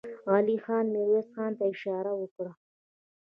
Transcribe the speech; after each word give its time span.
علی 0.33 0.57
خان 0.63 0.85
ميرويس 0.93 1.27
خان 1.35 1.51
ته 1.57 1.63
اشاره 1.73 2.11
وکړه. 2.17 2.51